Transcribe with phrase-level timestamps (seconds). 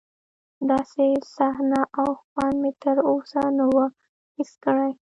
[0.69, 1.05] داسې
[1.35, 3.77] صحنه او خوند مې تر اوسه نه و
[4.35, 4.91] حس کړی.